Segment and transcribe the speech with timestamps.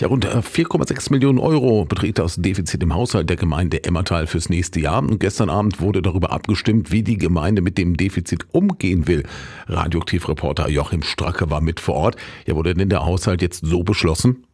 [0.00, 4.80] Ja, rund 4,6 Millionen Euro beträgt das Defizit im Haushalt der Gemeinde Emmertal fürs nächste
[4.80, 4.98] Jahr.
[4.98, 9.22] Und gestern Abend wurde darüber abgestimmt, wie die Gemeinde mit dem Defizit umgehen will.
[9.68, 12.16] Radioaktivreporter Joachim Stracke war mit vor Ort.
[12.44, 14.44] Ja, wurde denn der Haushalt jetzt so beschlossen?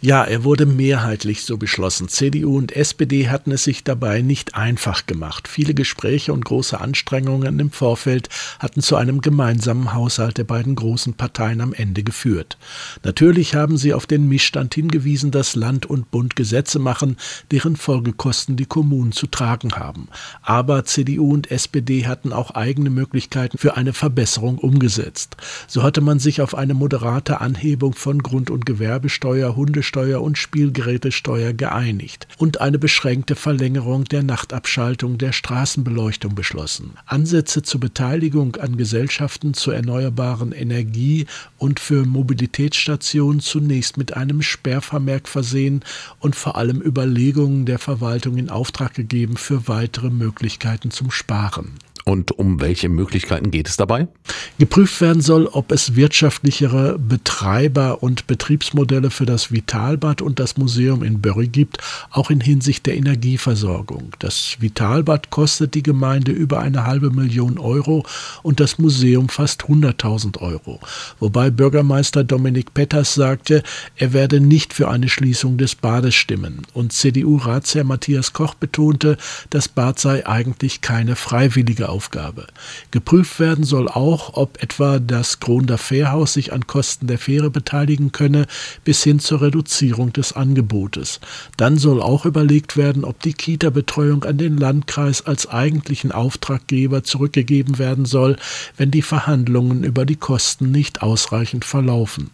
[0.00, 2.08] Ja, er wurde mehrheitlich so beschlossen.
[2.08, 5.48] CDU und SPD hatten es sich dabei nicht einfach gemacht.
[5.48, 11.14] Viele Gespräche und große Anstrengungen im Vorfeld hatten zu einem gemeinsamen Haushalt der beiden großen
[11.14, 12.58] Parteien am Ende geführt.
[13.02, 17.16] Natürlich haben sie auf den Missstand hingewiesen, dass Land und Bund Gesetze machen,
[17.50, 20.08] deren Folgekosten die Kommunen zu tragen haben.
[20.42, 25.36] Aber CDU und SPD hatten auch eigene Möglichkeiten für eine Verbesserung umgesetzt.
[25.66, 31.52] So hatte man sich auf eine moderate Anhebung von Grund- und Gewerbesteuer Hundesteuer und Spielgerätesteuer
[31.52, 36.94] geeinigt und eine beschränkte Verlängerung der Nachtabschaltung der Straßenbeleuchtung beschlossen.
[37.06, 41.26] Ansätze zur Beteiligung an Gesellschaften zur erneuerbaren Energie
[41.58, 45.84] und für Mobilitätsstationen zunächst mit einem Sperrvermerk versehen
[46.18, 51.70] und vor allem Überlegungen der Verwaltung in Auftrag gegeben für weitere Möglichkeiten zum Sparen.
[52.04, 54.08] Und um welche Möglichkeiten geht es dabei?
[54.58, 61.02] Geprüft werden soll, ob es wirtschaftlichere Betreiber- und Betriebsmodelle für das Vitalbad und das Museum
[61.02, 61.78] in Börry gibt,
[62.10, 64.12] auch in Hinsicht der Energieversorgung.
[64.18, 68.04] Das Vitalbad kostet die Gemeinde über eine halbe Million Euro
[68.42, 70.80] und das Museum fast 100.000 Euro.
[71.20, 73.62] Wobei Bürgermeister Dominik Petters sagte,
[73.96, 76.62] er werde nicht für eine Schließung des Bades stimmen.
[76.74, 79.16] Und CDU-Ratsherr Matthias Koch betonte,
[79.50, 82.46] das Bad sei eigentlich keine freiwillige Aufgabe.
[82.90, 88.12] Geprüft werden soll auch, ob etwa das Gronder Fährhaus sich an Kosten der Fähre beteiligen
[88.12, 88.46] könne,
[88.82, 91.20] bis hin zur Reduzierung des Angebotes.
[91.58, 97.78] Dann soll auch überlegt werden, ob die Kita-Betreuung an den Landkreis als eigentlichen Auftraggeber zurückgegeben
[97.78, 98.36] werden soll,
[98.78, 102.30] wenn die Verhandlungen über die Kosten nicht ausreichend verlaufen.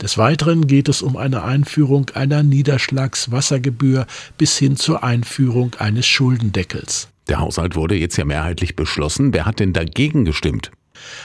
[0.00, 4.06] Des Weiteren geht es um eine Einführung einer Niederschlagswassergebühr
[4.38, 7.08] bis hin zur Einführung eines Schuldendeckels.
[7.28, 9.32] Der Haushalt wurde jetzt ja mehrheitlich beschlossen.
[9.32, 10.70] Wer hat denn dagegen gestimmt?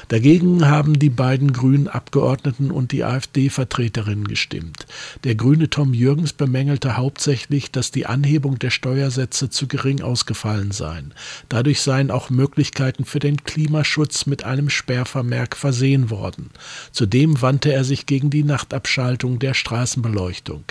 [0.08, 4.86] Dagegen haben die beiden grünen Abgeordneten und die AfD-Vertreterin gestimmt.
[5.24, 11.14] Der grüne Tom Jürgens bemängelte hauptsächlich, dass die Anhebung der Steuersätze zu gering ausgefallen seien.
[11.50, 16.52] Dadurch seien auch Möglichkeiten für den Klimaschutz mit einem Sperrvermerk versehen worden.
[16.92, 20.64] Zudem wandte er sich gegen die Nachtabschaltung der Straßenbeleuchtung.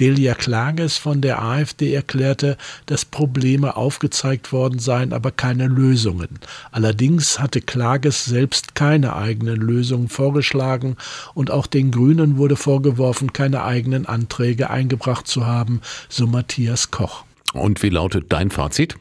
[0.00, 2.56] Delia Klages von der AfD erklärte,
[2.86, 6.38] dass Probleme aufgezeigt worden seien, aber keine Lösungen.
[6.70, 10.96] Allerdings hatte Klages selbst keine eigenen Lösungen vorgeschlagen
[11.34, 17.24] und auch den Grünen wurde vorgeworfen, keine eigenen Anträge eingebracht zu haben, so Matthias Koch.
[17.52, 18.94] Und wie lautet dein Fazit?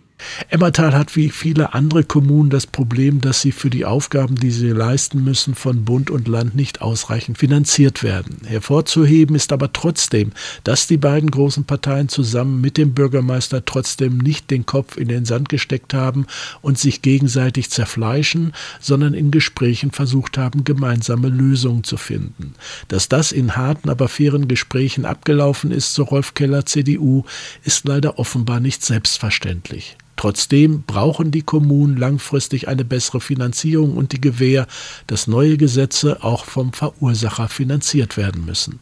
[0.50, 4.70] Emmertal hat wie viele andere Kommunen das Problem, dass sie für die Aufgaben, die sie
[4.70, 8.38] leisten müssen, von Bund und Land nicht ausreichend finanziert werden.
[8.46, 10.32] Hervorzuheben ist aber trotzdem,
[10.64, 15.26] dass die beiden großen Parteien zusammen mit dem Bürgermeister trotzdem nicht den Kopf in den
[15.26, 16.26] Sand gesteckt haben
[16.62, 22.54] und sich gegenseitig zerfleischen, sondern in Gesprächen versucht haben, gemeinsame Lösungen zu finden.
[22.88, 27.24] Dass das in harten, aber fairen Gesprächen abgelaufen ist, so Rolf Keller CDU,
[27.64, 29.98] ist leider offenbar nicht selbstverständlich.
[30.18, 34.68] Trotzdem brauchen die Kommunen langfristig eine bessere Finanzierung und die Gewähr,
[35.06, 38.80] dass neue Gesetze auch vom Verursacher finanziert werden müssen.